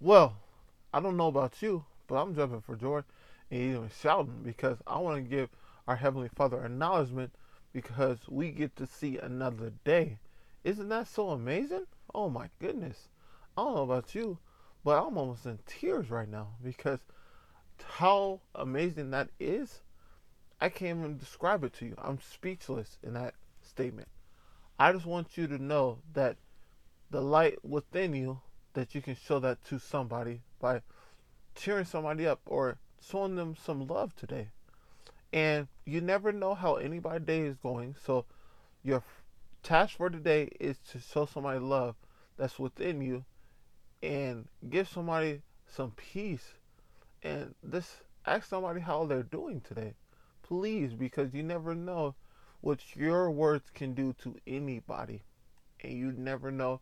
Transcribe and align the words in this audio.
Well, 0.00 0.36
I 0.92 1.00
don't 1.00 1.16
know 1.16 1.28
about 1.28 1.62
you, 1.62 1.84
but 2.06 2.16
I'm 2.16 2.34
jumping 2.34 2.60
for 2.60 2.76
joy 2.76 3.02
and 3.50 3.60
even 3.60 3.90
shouting 4.00 4.42
because 4.42 4.78
I 4.86 4.98
want 4.98 5.16
to 5.16 5.22
give 5.28 5.50
our 5.86 5.96
Heavenly 5.96 6.28
Father 6.34 6.64
acknowledgement 6.64 7.32
because 7.72 8.18
we 8.28 8.50
get 8.50 8.76
to 8.76 8.86
see 8.86 9.18
another 9.18 9.72
day. 9.84 10.18
Isn't 10.64 10.88
that 10.88 11.08
so 11.08 11.30
amazing? 11.30 11.86
Oh 12.14 12.28
my 12.28 12.50
goodness. 12.58 13.08
I 13.56 13.62
don't 13.62 13.74
know 13.74 13.82
about 13.82 14.14
you, 14.14 14.38
but 14.84 14.98
I'm 14.98 15.16
almost 15.16 15.46
in 15.46 15.58
tears 15.66 16.10
right 16.10 16.28
now 16.28 16.48
because 16.62 17.00
how 17.84 18.40
amazing 18.54 19.10
that 19.10 19.30
is. 19.38 19.80
I 20.60 20.68
can't 20.68 20.98
even 20.98 21.18
describe 21.18 21.64
it 21.64 21.74
to 21.74 21.86
you. 21.86 21.94
I'm 21.98 22.20
speechless 22.20 22.98
in 23.02 23.14
that 23.14 23.34
statement. 23.62 24.08
I 24.78 24.92
just 24.92 25.06
want 25.06 25.36
you 25.36 25.46
to 25.46 25.62
know 25.62 25.98
that 26.14 26.36
the 27.10 27.20
light 27.20 27.64
within 27.64 28.14
you 28.14 28.40
that 28.74 28.94
you 28.94 29.00
can 29.00 29.16
show 29.16 29.38
that 29.40 29.64
to 29.66 29.78
somebody 29.78 30.42
by 30.60 30.82
cheering 31.54 31.84
somebody 31.84 32.26
up 32.26 32.40
or 32.46 32.78
showing 33.00 33.36
them 33.36 33.56
some 33.56 33.86
love 33.86 34.14
today. 34.16 34.48
And 35.32 35.66
you 35.84 36.00
never 36.00 36.32
know 36.32 36.54
how 36.54 36.76
anybody's 36.76 37.26
day 37.26 37.40
is 37.40 37.56
going. 37.56 37.96
So 38.04 38.24
your 38.82 39.02
task 39.62 39.96
for 39.96 40.10
today 40.10 40.50
is 40.60 40.76
to 40.90 41.00
show 41.00 41.26
somebody 41.26 41.58
love 41.58 41.96
that's 42.36 42.58
within 42.58 43.00
you 43.00 43.24
and 44.02 44.46
give 44.68 44.88
somebody 44.88 45.40
some 45.66 45.92
peace 45.92 46.54
and 47.22 47.54
just 47.70 47.90
ask 48.26 48.48
somebody 48.48 48.80
how 48.80 49.06
they're 49.06 49.22
doing 49.22 49.60
today. 49.60 49.94
Please, 50.42 50.92
because 50.92 51.32
you 51.32 51.42
never 51.42 51.74
know 51.74 52.14
what 52.60 52.80
your 52.94 53.30
words 53.30 53.70
can 53.74 53.94
do 53.94 54.14
to 54.22 54.36
anybody. 54.46 55.22
And 55.82 55.92
you 55.94 56.12
never 56.12 56.50
know 56.50 56.80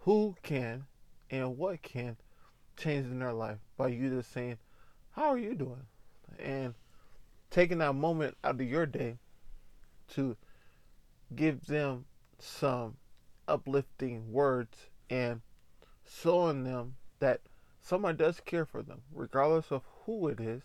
who 0.00 0.36
can 0.42 0.84
and 1.30 1.56
what 1.56 1.82
can 1.82 2.16
change 2.76 3.06
in 3.06 3.18
their 3.18 3.32
life 3.32 3.58
by 3.76 3.88
you 3.88 4.10
just 4.10 4.32
saying, 4.32 4.58
How 5.12 5.24
are 5.24 5.38
you 5.38 5.54
doing? 5.54 5.86
And 6.38 6.74
taking 7.50 7.78
that 7.78 7.94
moment 7.94 8.36
out 8.42 8.60
of 8.60 8.62
your 8.62 8.86
day 8.86 9.16
to 10.08 10.36
give 11.34 11.66
them 11.66 12.04
some 12.38 12.96
uplifting 13.46 14.32
words 14.32 14.90
and 15.08 15.40
showing 16.20 16.64
them 16.64 16.96
that 17.20 17.40
someone 17.80 18.16
does 18.16 18.40
care 18.40 18.64
for 18.64 18.82
them, 18.82 19.02
regardless 19.12 19.70
of 19.70 19.82
who 20.04 20.28
it 20.28 20.40
is. 20.40 20.62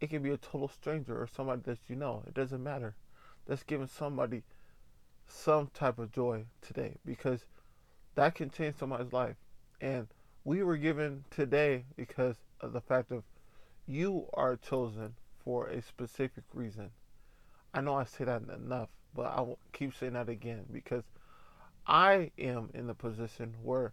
It 0.00 0.10
can 0.10 0.22
be 0.22 0.30
a 0.30 0.36
total 0.36 0.68
stranger 0.68 1.20
or 1.20 1.26
somebody 1.26 1.62
that 1.64 1.78
you 1.88 1.96
know. 1.96 2.22
It 2.26 2.34
doesn't 2.34 2.62
matter. 2.62 2.94
That's 3.46 3.62
giving 3.62 3.86
somebody 3.86 4.42
some 5.26 5.70
type 5.72 5.98
of 5.98 6.12
joy 6.12 6.44
today 6.60 6.96
because 7.04 7.46
that 8.14 8.34
can 8.34 8.50
change 8.50 8.76
somebody's 8.76 9.12
life. 9.12 9.36
And 9.80 10.08
we 10.44 10.62
were 10.62 10.76
given 10.76 11.24
today 11.30 11.84
because 11.96 12.36
of 12.60 12.72
the 12.72 12.80
fact 12.80 13.10
of 13.10 13.24
you 13.86 14.26
are 14.34 14.56
chosen 14.56 15.14
for 15.44 15.68
a 15.68 15.82
specific 15.82 16.44
reason. 16.54 16.90
I 17.74 17.80
know 17.80 17.94
I 17.94 18.04
say 18.04 18.24
that 18.24 18.42
enough, 18.42 18.88
but 19.14 19.26
I 19.26 19.40
will 19.40 19.58
keep 19.72 19.94
saying 19.94 20.14
that 20.14 20.28
again 20.28 20.64
because 20.72 21.04
I 21.86 22.30
am 22.38 22.70
in 22.74 22.86
the 22.86 22.94
position 22.94 23.54
where 23.62 23.92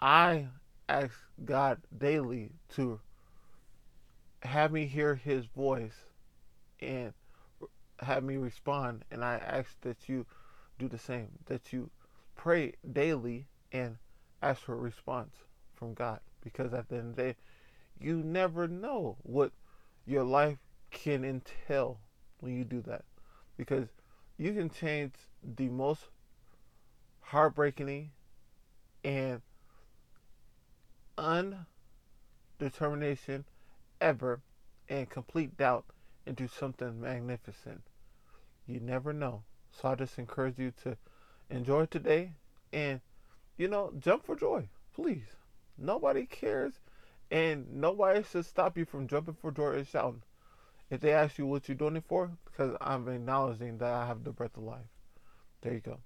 I 0.00 0.48
ask 0.88 1.14
God 1.44 1.78
daily 1.96 2.52
to 2.76 3.00
have 4.42 4.72
me 4.72 4.86
hear 4.86 5.14
His 5.14 5.46
voice 5.46 6.06
and 6.80 7.12
have 8.00 8.24
me 8.24 8.36
respond. 8.36 9.04
And 9.10 9.24
I 9.24 9.34
ask 9.36 9.68
that 9.82 10.08
you 10.08 10.26
do 10.78 10.88
the 10.88 10.98
same, 10.98 11.28
that 11.46 11.72
you 11.72 11.90
pray 12.36 12.74
daily 12.92 13.46
and 13.72 13.96
ask 14.42 14.62
for 14.62 14.74
a 14.74 14.76
response 14.76 15.34
from 15.74 15.94
God. 15.94 16.20
Because 16.42 16.74
at 16.74 16.88
the 16.88 16.96
end 16.96 17.10
of 17.10 17.16
the 17.16 17.22
day, 17.22 17.36
you 18.00 18.16
never 18.16 18.66
know 18.66 19.16
what 19.22 19.52
your 20.06 20.24
life 20.24 20.58
can 20.90 21.24
entail 21.24 21.98
when 22.40 22.56
you 22.56 22.64
do 22.64 22.80
that. 22.82 23.04
Because 23.56 23.86
you 24.36 24.52
can 24.52 24.68
change 24.68 25.12
the 25.56 25.68
most 25.68 26.08
heartbreaking 27.20 28.10
and 29.04 29.40
undetermination 31.16 33.44
ever 34.00 34.40
and 34.88 35.08
complete 35.08 35.56
doubt 35.56 35.84
into 36.26 36.48
something 36.48 37.00
magnificent. 37.00 37.82
You 38.66 38.80
never 38.80 39.12
know. 39.12 39.44
So 39.70 39.88
I 39.88 39.94
just 39.94 40.18
encourage 40.18 40.58
you 40.58 40.72
to 40.82 40.96
enjoy 41.50 41.86
today 41.86 42.32
and, 42.72 43.00
you 43.56 43.68
know, 43.68 43.92
jump 43.98 44.24
for 44.24 44.36
joy, 44.36 44.68
please. 44.94 45.36
Nobody 45.78 46.26
cares 46.26 46.74
and 47.30 47.66
nobody 47.72 48.22
should 48.22 48.44
stop 48.44 48.76
you 48.76 48.84
from 48.84 49.08
jumping 49.08 49.34
for 49.34 49.50
joy 49.50 49.76
and 49.76 49.86
shouting. 49.86 50.22
If 50.90 51.00
they 51.00 51.12
ask 51.12 51.38
you 51.38 51.46
what 51.46 51.68
you're 51.68 51.76
doing 51.76 51.96
it 51.96 52.04
for, 52.06 52.30
because 52.44 52.76
I'm 52.80 53.08
acknowledging 53.08 53.78
that 53.78 53.92
I 53.92 54.06
have 54.06 54.24
the 54.24 54.32
breath 54.32 54.56
of 54.56 54.64
life. 54.64 54.84
There 55.62 55.72
you 55.72 55.80
go. 55.80 56.00